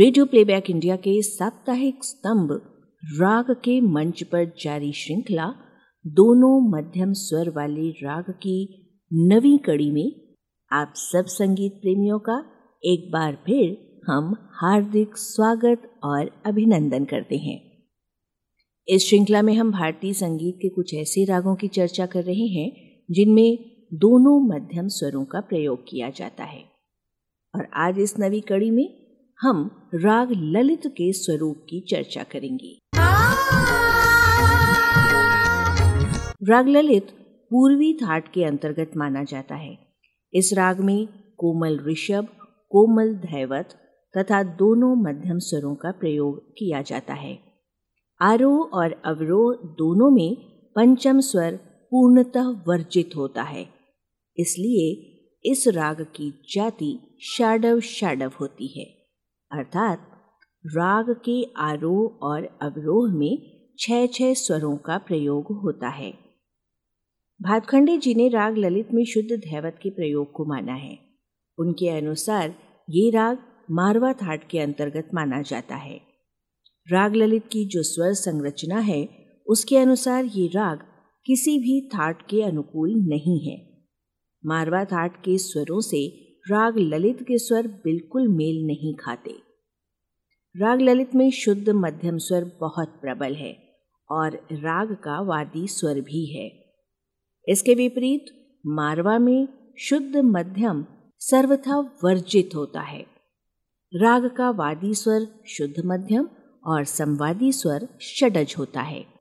Radio 0.00 0.26
playback 0.26 0.70
India 0.70 0.96
के 0.96 1.22
साप्ताहिक 1.22 2.04
स्तंभ 2.04 2.52
राग 3.04 3.50
के 3.50 3.80
मंच 3.80 4.22
पर 4.22 4.52
जारी 4.62 4.92
श्रृंखला 4.92 5.54
दोनों 6.06 6.70
मध्यम 6.70 7.12
स्वर 7.12 7.50
वाले 7.50 7.90
राग 7.90 8.24
की 8.30 8.86
नवी 9.12 9.58
कड़ी 9.58 9.90
में 9.90 10.34
आप 10.72 10.92
सब 10.96 11.24
संगीत 11.26 11.72
प्रेमियों 11.72 12.18
का 12.18 12.44
एक 12.84 13.12
बार 13.12 13.34
फिर 13.46 14.00
हम 14.06 14.48
हार्दिक 14.50 15.16
स्वागत 15.16 16.00
और 16.04 16.42
अभिनंदन 16.46 17.04
करते 17.04 17.36
हैं। 17.36 17.82
इस 18.88 19.08
श्रृंखला 19.08 19.42
में 19.42 19.54
हम 19.54 19.72
भारतीय 19.72 20.12
संगीत 20.12 20.58
के 20.62 20.68
कुछ 20.68 20.94
ऐसे 20.94 21.24
रागों 21.24 21.56
की 21.56 21.68
चर्चा 21.68 22.06
कर 22.06 22.24
रहे 22.24 22.46
हैं, 22.46 23.02
जिनमें 23.10 23.58
दोनों 23.94 24.56
मध्यम 24.56 24.88
स्वरों 24.88 25.24
का 25.24 25.40
प्रयोग 25.40 25.82
किया 25.88 26.10
जाता 26.10 26.44
है। 26.44 26.64
और 27.54 27.68
आज 27.74 27.98
इस 27.98 28.18
नवी 28.20 28.40
कड़ी 28.40 28.70
में 28.70 29.03
हम 29.40 29.88
राग 29.94 30.28
ललित 30.32 30.86
के 30.86 31.12
स्वरूप 31.12 31.66
की 31.68 31.80
चर्चा 31.80 32.22
करेंगे। 32.22 32.78
राग 36.50 36.68
ललित 36.68 37.06
पूर्वी 37.50 37.94
थाट 37.94 38.32
के 38.32 38.44
अंतर्गत 38.44 38.90
माना 38.96 39.24
जाता 39.24 39.54
है। 39.54 39.78
इस 40.34 40.52
राग 40.52 40.80
में 40.80 41.08
कोमल 41.38 41.80
ऋषभ, 41.86 42.28
कोमल 42.70 43.14
धैवत 43.14 43.68
तथा 44.18 44.42
दोनों 44.42 44.96
मध्यम 44.96 45.38
स्वरों 45.38 45.74
का 45.74 45.90
प्रयोग 45.90 46.50
किया 46.50 46.82
जाता 46.82 47.14
है। 47.14 47.38
आरोह 48.20 48.60
और 48.60 49.02
अवरोह 49.04 49.54
दोनों 49.54 50.10
में 50.10 50.36
पंचम 50.76 51.20
स्वर 51.20 51.52
पूर्णतः 51.90 52.42
वर्जित 52.42 53.10
होता 53.16 53.42
है। 53.42 53.68
इसलिए 54.38 55.10
इस 55.50 55.68
राग 55.68 56.00
की 56.00 56.44
जाति 56.54 57.18
शाडव 57.20 57.80
शाडव 57.80 58.32
होती 58.40 58.66
है। 58.66 59.03
अर्थात 59.52 60.10
राग 60.66 61.10
के 61.10 61.52
आरोह 61.56 62.26
और 62.26 62.58
अवरोह 62.62 63.14
में 63.14 63.60
छह 63.78 64.06
छह 64.06 64.34
स्वरों 64.34 64.76
का 64.76 64.98
प्रयोग 64.98 65.46
होता 65.46 65.88
है। 65.88 66.14
भातखंडे 67.42 67.98
जी 67.98 68.14
ने 68.14 68.28
राग 68.28 68.58
ललित 68.58 68.88
में 68.94 69.04
शुद्ध 69.04 69.36
धैवत 69.36 69.78
के 69.82 69.90
प्रयोग 69.90 70.32
को 70.32 70.44
माना 70.44 70.74
है। 70.74 70.98
उनके 71.58 71.88
अनुसार 71.88 72.54
ये 72.90 73.10
राग 73.10 73.38
मारवा 73.70 74.12
थाट 74.12 74.48
के 74.48 74.58
अंतर्गत 74.58 75.08
माना 75.14 75.42
जाता 75.42 75.76
है। 75.76 76.00
राग 76.92 77.14
ललित 77.14 77.46
की 77.46 77.64
जो 77.64 77.82
स्वर 77.82 78.12
संरचना 78.12 78.78
है, 78.78 79.08
उसके 79.46 79.76
अनुसार 79.76 80.24
ये 80.24 80.46
राग 80.46 80.78
किसी 81.26 81.58
भी 81.58 81.88
थाट 81.88 82.22
के 82.22 82.42
अनुकूल 82.42 82.90
नहीं 82.94 83.50
है। 83.50 83.86
मारवा 84.46 84.84
थाट 84.84 85.16
के 85.16 85.38
स्वरों 85.38 85.80
से 85.80 86.23
राग 86.50 86.78
ललित 86.78 87.22
के 87.22 87.38
स्वर 87.38 87.66
बिल्कुल 87.66 88.28
मेल 88.28 88.66
नहीं 88.66 88.94
खाते। 88.94 89.30
राग 90.56 90.80
ललित 90.80 91.14
में 91.14 91.30
शुद्ध 91.30 91.68
मध्यम 91.68 92.18
स्वर 92.18 92.50
बहुत 92.60 92.88
प्रबल 92.88 93.34
है 93.34 93.56
और 94.10 94.46
राग 94.52 94.94
का 94.94 95.20
वादी 95.20 95.68
स्वर 95.68 96.00
भी 96.00 96.26
है। 96.26 96.74
इसके 97.48 97.74
विपरीत 97.74 98.24
मारवा 98.66 99.18
में 99.18 99.48
शुद्ध 99.78 100.16
मध्यम 100.16 100.86
सर्वथा 101.18 101.78
वर्जित 102.04 102.50
होता 102.54 102.80
है। 102.80 103.06
राग 103.94 104.26
का 104.36 104.50
वादी 104.50 104.94
स्वर 104.94 105.26
शुद्ध 105.46 105.82
मध्यम 105.86 106.28
और 106.66 106.84
संवादी 106.84 107.52
स्वर 107.52 107.88
षडज 108.02 108.54
होता 108.58 108.80
है। 108.80 109.13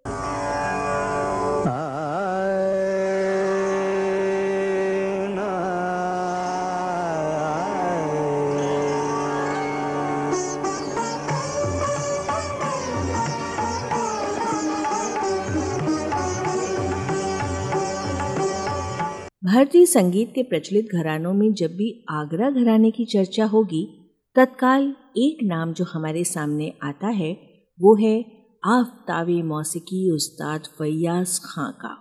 भारतीय 19.53 19.85
संगीत 19.85 20.31
के 20.35 20.43
प्रचलित 20.43 20.87
घरानों 20.93 21.33
में 21.33 21.53
जब 21.53 21.67
भी 21.67 22.05
आगरा 22.09 22.49
घराने 22.49 22.91
की 22.91 23.05
चर्चा 23.05 23.45
होगी, 23.45 24.11
तत्काल 24.35 24.95
एक 25.17 25.37
नाम 25.43 25.73
जो 25.73 25.85
हमारे 25.85 26.23
सामने 26.23 26.73
आता 26.83 27.07
है, 27.07 27.33
वो 27.81 27.95
है 27.95 28.21
आफ्तावे 28.65 29.41
मौसीकी 29.43 30.11
उस्ताद 30.11 30.61
फैयाज 30.61 31.39
खां 31.43 31.71
का। 31.71 31.93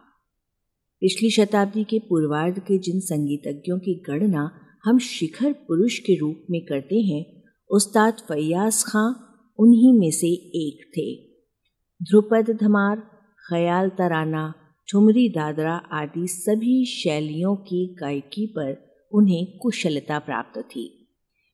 पिछली 1.01 1.31
शताब्दी 1.31 1.85
के 1.85 1.99
पूर्वार्ध 1.99 2.59
के 2.59 2.79
जिन 2.79 3.01
संगीतज्ञों 3.01 3.79
की 3.79 3.95
गणना 3.95 4.51
हम 4.85 4.99
शिखर 4.99 5.53
पुरुष 5.53 5.99
के 5.99 6.17
रूप 6.17 6.47
में 6.51 6.65
करते 6.65 7.01
हैं, 7.01 7.43
उस्ताद 7.71 8.13
फैयाज 8.13 8.85
खां 8.85 9.13
उन्हीं 9.59 10.01
में 10.01 10.11
से 10.11 10.29
एक 10.33 10.91
थे। 10.97 11.17
ध्रुपद 12.05 12.59
धमार, 12.61 12.97
ख्याल 13.49 13.89
तराना 13.89 14.55
ठुमरी 14.93 15.29
दादरा 15.29 15.75
आदि 15.93 16.27
सभी 16.27 16.85
शैलियों 16.85 17.57
की 17.57 17.97
गायकी 18.01 18.47
पर 18.47 18.91
उन्हें 19.13 19.59
कुशलता 19.59 20.19
प्राप्त 20.19 20.61
थी। 20.61 21.09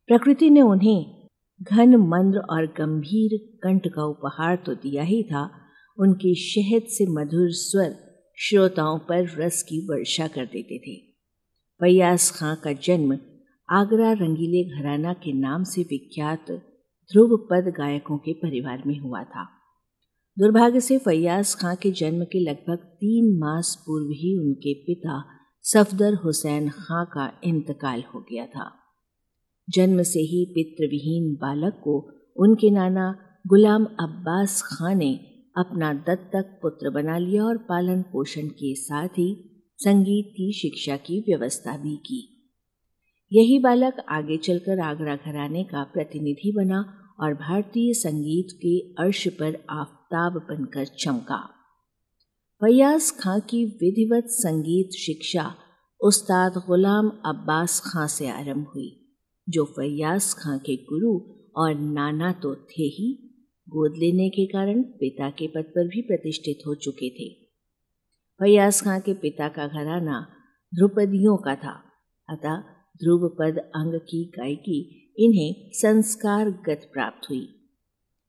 प्रकृति 0.07 0.51
ने 0.51 0.61
उन्हें 0.61 1.29
घन 1.63 1.97
मंद्र 1.97 2.39
और 2.39 2.67
गंभीर 2.67 3.59
कंठ 3.63 3.89
का 3.89 4.05
उपहार 4.05 4.57
तो 4.57 4.75
दिया 4.75 5.03
ही 5.03 5.23
था। 5.23 5.51
उनके 5.99 6.35
शहद 6.35 6.83
से 6.83 7.07
मधुर 7.07 7.51
स्वर 7.51 7.97
श्रोताओं 8.39 8.99
पर 8.99 9.29
रस 9.39 9.63
की 9.63 9.81
वर्षा 9.81 10.27
कर 10.27 10.45
देते 10.45 10.79
थे। 10.79 10.97
फैयाज 11.81 12.31
खां 12.31 12.57
का 12.57 12.73
जन्म 12.73 13.19
आगरा 13.71 14.13
रंगीले 14.13 14.65
घराना 14.65 15.13
के 15.13 15.33
नाम 15.33 15.65
से 15.65 15.83
विख्यात 15.83 16.51
ध्रुव 16.51 17.37
पद 17.51 17.73
गायकों 17.79 18.19
के 18.19 18.33
परिवार 18.33 18.83
में 18.87 18.99
हुआ 18.99 19.23
था। 19.23 19.58
दुर्भाग्य 20.41 20.81
से 20.81 20.99
फैयाज 20.99 21.55
खां 21.55 21.77
के 21.77 21.91
जन्म 21.91 22.25
के 22.25 22.41
लगभग 22.41 22.77
तीन 22.77 23.39
मास 23.39 23.85
पूर्व 23.87 24.07
ही 24.07 24.39
उनके 24.39 24.75
पिता 24.75 25.25
सफदर 25.63 26.15
हुसैन 26.15 26.69
खां 26.71 27.05
का 27.05 27.41
इंतकाल 27.45 28.05
हो 28.15 28.21
गया 28.21 28.47
था। 28.47 28.73
जन्म 29.71 30.03
से 30.03 30.21
ही 30.21 30.45
पितृविहीन 30.45 31.35
बालक 31.35 31.81
को 31.85 32.13
उनके 32.37 32.71
नाना 32.71 33.19
गुलाम 33.47 33.85
अब्बास 33.85 34.63
खां 34.63 34.95
ने 34.95 35.15
अपना 35.57 35.93
दत्तक 35.93 36.59
पुत्र 36.63 36.91
बना 36.91 37.19
लिया 37.19 37.45
और 37.45 37.59
पालन 37.59 38.03
पोषण 38.03 38.49
के 38.49 38.75
साथ 38.75 39.09
ही 39.09 39.51
संगीत 39.79 40.33
की 40.37 40.53
शिक्षा 40.53 40.97
की 40.97 41.21
व्यवस्था 41.21 41.77
भी 41.77 41.97
की। 41.97 42.51
यही 43.33 43.59
बालक 43.59 43.97
आगे 44.09 44.37
चलकर 44.37 44.81
आगरा 44.81 45.17
घराने 45.17 45.65
का 45.65 45.83
प्रतिनिधि 45.85 46.53
बना 46.57 46.95
और 47.21 47.35
भारतीय 47.35 47.95
संगीत 47.95 48.47
के 48.57 49.05
अर्श 49.05 49.29
पर 49.29 49.65
आफ्ताब 50.11 50.37
बनकर 50.49 50.85
चमका। 50.97 51.37
फैयाज 52.63 53.11
खां 53.19 53.39
की 53.41 53.65
विधिवत 53.81 54.29
संगीत 54.33 54.97
शिक्षा 54.97 55.45
उस्ताद 56.01 56.53
गुलाम 56.67 57.09
अब्बास 57.27 57.81
खां 57.87 58.07
से 58.09 58.29
आरंभ 58.29 58.71
हुई, 58.75 58.89
जो 59.47 59.65
फैयाज 59.71 60.33
खां 60.35 60.59
के 60.59 60.77
गुरु 60.85 61.13
और 61.57 61.75
नाना 61.75 62.33
तो 62.43 62.55
थे 62.71 62.89
ही। 62.95 63.11
गोद 63.69 63.97
लेने 63.99 64.29
के 64.31 64.47
कारण 64.47 64.83
पिता 64.99 65.31
के 65.33 65.47
पद 65.47 65.71
पर 65.75 65.89
भी 65.89 66.03
प्रतिष्ठित 66.03 66.67
हो 66.67 66.75
चुके 66.77 67.11
थे। 67.11 67.29
फैयाज 68.41 68.83
खां 68.83 68.99
के 69.01 69.15
पिता 69.19 69.49
का 69.51 69.67
घराना 69.69 70.27
ध्रुपदियों 70.73 71.37
का 71.37 71.55
था, 71.57 71.79
अतः 72.29 72.61
ध्रुव 73.01 73.29
पद 73.39 73.59
अंग 73.59 74.01
की 74.05 74.25
गायकी 74.37 74.83
इन्हें 75.19 75.71
संस्कारगत 75.77 76.91
प्राप्त 76.93 77.31
हुई। 77.31 77.49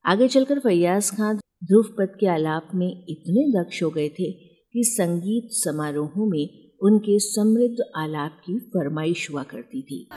आगे 0.06 0.28
चलकर 0.28 0.60
फैयाज 0.60 1.10
खान 1.12 1.39
ध्रुव 1.64 1.84
पद 1.98 2.18
के 2.20 2.28
आलाप 2.28 2.70
में 2.76 3.06
इतने 3.10 3.64
दक्ष 3.64 3.84
हो 3.84 3.90
गए 3.90 4.10
थे 4.10 4.32
कि 4.74 4.84
संगीत 4.84 5.50
समारोहों 5.52 6.26
में 6.26 6.48
उनके 6.82 7.20
समृद्ध 7.20 7.78
आलाप 7.96 8.42
की 8.46 8.60
फरमाइश 8.60 9.30
हुआ 9.32 9.44
करती 9.44 9.82
थी। 9.82 10.08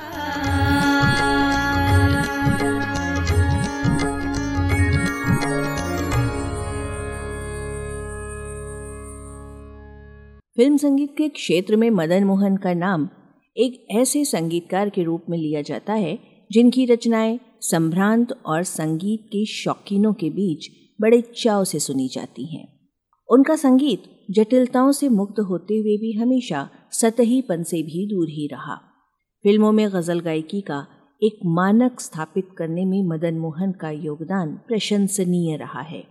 फ़िल्म 10.57 10.77
संगीत 10.77 11.15
के 11.19 11.29
क्षेत्र 11.29 11.77
में 11.77 11.91
मदन 11.91 12.25
मोहन 12.25 12.57
का 12.57 12.75
नाम 12.75 13.09
एक 13.57 13.87
ऐसे 13.91 14.25
संगीतकार 14.25 14.89
के 14.89 15.03
रूप 15.03 15.25
में 15.31 15.39
लिया 15.39 15.63
जाता 15.63 15.93
है 15.93 16.19
जिनकी 16.51 16.85
रचनाएँ 16.87 17.41
संभ्रांत 17.61 18.33
और 18.47 18.63
संगीत 18.63 19.21
के 19.27 19.45
शौकीनों 19.47 20.13
के 20.13 20.31
बीच 20.31 20.69
बड़े 21.01 21.21
चाव 21.21 21.65
से 21.65 21.79
सुनी 21.79 22.09
जाती 22.09 22.57
हैं। 22.57 22.81
उनका 23.31 23.57
संगीत 23.57 24.03
जटिलताओं 24.31 24.93
से 24.93 25.09
मुक्त 25.09 25.41
होते 25.41 25.75
हुए 25.75 25.97
भी 25.97 26.13
हमेशा 26.13 26.71
सतहीपन 26.93 27.63
से 27.63 27.83
भी 27.83 28.07
दूर 28.07 28.29
ही 28.29 28.47
रहा। 28.47 28.77
फ़िल्मों 29.43 29.73
में 29.73 29.89
गज़ल 29.93 30.21
गायकी 30.21 30.61
का 30.61 30.87
एक 31.23 31.39
मानक 31.47 32.01
स्थापित 32.01 32.49
करने 32.59 32.85
में 32.85 33.03
मदन 33.03 33.35
मोहन 33.35 33.73
का 33.73 33.91
योगदान 33.91 34.61
प्रशंसनीय 34.69 35.57
रहा 35.57 35.81
है। 35.81 36.05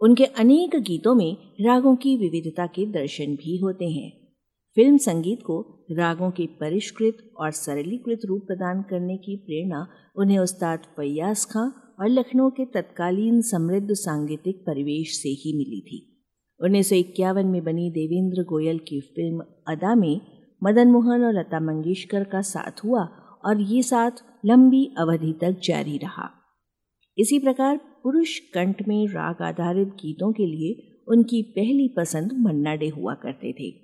उनके 0.00 0.24
अनेक 0.24 0.76
गीतों 0.76 1.14
में 1.14 1.36
रागों 1.60 1.96
की 1.96 2.16
विविधता 2.16 2.66
के 2.66 2.86
दर्शन 2.86 3.24
भी 3.24 3.56
होते 3.56 3.88
हैं। 3.90 4.12
फ़िल्म 4.74 4.96
संगीत 4.96 5.42
को 5.42 5.86
रागों 5.90 6.30
के 6.30 6.46
परिष्कृत 6.46 7.16
और 7.36 7.50
सरलीकृत 7.50 8.20
रूप 8.24 8.42
प्रदान 8.46 8.82
करने 8.82 9.16
की 9.16 9.36
प्रेरणा 9.36 9.86
उन्हें 10.16 10.38
उस्ताद 10.38 10.78
फैयाज 10.78 11.44
खां 11.44 11.70
और 12.02 12.08
लखनऊ 12.08 12.50
के 12.50 12.64
तत्कालीन 12.64 13.42
समृद्ध 13.42 13.88
सांगीतिक 13.90 14.56
परिवेश 14.66 15.22
से 15.22 15.28
ही 15.28 15.52
मिली 15.58 15.80
थी। 15.80 16.28
उन्नीस 16.60 16.88
सौ 16.88 16.96
इक्यावन 16.96 17.46
में 17.46 17.64
बनी 17.64 17.90
देवेंद्र 17.90 18.42
गोयल 18.42 18.78
की 18.78 19.00
फ़िल्म 19.00 19.44
अदा 19.68 19.94
में 19.94 20.20
मदन 20.64 20.88
मोहन 20.88 21.24
और 21.24 21.32
लता 21.32 21.60
मंगेशकर 21.60 22.24
का 22.24 22.40
साथ 22.40 22.84
हुआ 22.84 23.04
और 23.44 23.60
ये 23.60 23.82
साथ 23.82 24.10
लंबी 24.46 24.94
अवधि 24.98 25.32
तक 25.32 25.60
जारी 25.64 25.98
रहा। 25.98 26.30
इसी 27.18 27.38
प्रकार 27.38 27.76
पुरुष 27.76 28.38
कंठ 28.38 28.88
में 28.88 29.06
राग 29.06 29.42
आधारित 29.42 29.88
गीतों 29.88 30.32
के 30.32 30.46
लिए 30.46 31.02
उनकी 31.08 31.42
पहली 31.42 31.88
पसंद 31.88 32.32
मन्ना 32.32 32.74
डे 32.74 32.88
हुआ 32.88 33.14
करते 33.14 33.52
थे। 33.52 33.74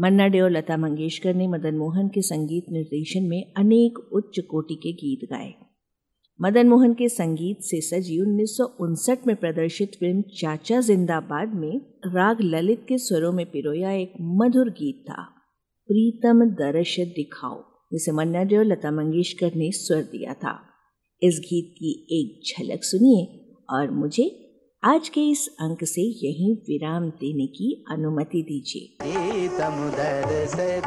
मन्ना 0.00 0.28
डे 0.28 0.40
और 0.40 0.50
लता 0.50 0.76
मंगेशकर 0.76 1.34
ने 1.34 1.48
मदन 1.48 1.74
मोहन 1.74 2.08
के 2.08 2.22
संगीत 2.22 2.66
निर्देशन 2.70 3.22
में 3.22 3.52
अनेक 3.56 3.98
उच्च 3.98 4.40
कोटि 4.40 4.74
के 4.74 4.92
गीत 4.92 5.30
गाए। 5.30 5.54
मदन 6.42 6.68
मोहन 6.68 6.94
के 6.94 7.08
संगीत 7.08 7.58
से 7.60 7.80
सजी 7.80 8.20
उन्नीस 8.20 8.56
सौ 8.56 8.64
उनसठ 8.64 9.26
में 9.26 9.36
प्रदर्शित 9.36 9.92
फ़िल्म 9.94 10.22
चाचा 10.22 10.80
जिंदाबाद 10.80 11.54
में 11.54 11.80
राग 12.06 12.36
ललित 12.40 12.86
के 12.88 12.98
स्वरों 12.98 13.32
में 13.32 13.46
पिरोया 13.46 13.92
एक 13.92 14.12
मधुर 14.20 14.70
गीत 14.70 15.04
था। 15.10 15.22
प्रीतम 15.86 16.44
दर्श 16.44 17.00
दिखाओ, 17.00 17.64
जिसे 17.92 18.12
मन्ना 18.12 18.42
डे 18.42 18.56
और 18.56 18.64
लता 18.64 18.90
मंगेशकर 18.90 19.50
ने 19.56 19.72
स्वर 19.72 20.02
दिया 20.02 20.34
था। 20.34 20.60
इस 21.22 21.38
गीत 21.38 21.74
की 21.74 22.06
एक 22.10 22.40
झलक 22.48 22.80
सुनिए 22.82 23.54
और 23.70 23.90
मुझे 23.90 24.44
आज 24.84 25.08
के 25.08 25.20
इस 25.20 25.48
अंक 25.48 25.84
से 25.84 26.02
यही 26.02 26.54
विराम 26.54 27.10
देने 27.10 27.46
की 27.46 27.84
अनुमति 27.90 28.42
दीजिए। 28.42 28.96
से 30.46 30.80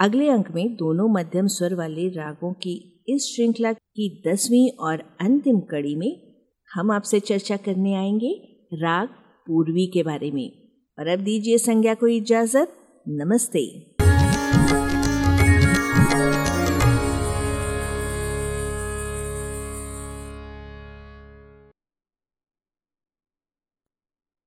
अगले 0.00 0.28
अंक 0.28 0.50
में 0.54 0.74
दोनों 0.74 1.08
मध्यम 1.08 1.46
स्वर 1.46 1.74
वाले 1.74 2.08
रागों 2.08 2.52
की 2.52 3.04
इस 3.08 3.32
श्रृंखला 3.36 3.72
की 3.72 4.22
दसवीं 4.28 4.70
और 4.70 5.16
अंतिम 5.20 5.60
कड़ी 5.60 5.94
में 5.94 6.32
हम 6.72 6.90
आपसे 6.90 7.20
चर्चा 7.20 7.56
करने 7.56 7.94
आएँगे 7.94 8.58
राग 8.74 9.08
पूर्वी 9.46 9.86
के 9.86 10.02
बारे 10.02 10.30
में। 10.30 10.52
और 10.98 11.06
अब 11.06 11.18
दीजिए 11.18 11.58
संज्ञा 11.58 11.94
को 11.94 12.06
इजाज़त। 12.06 12.72
नमस्ते। 13.08 13.89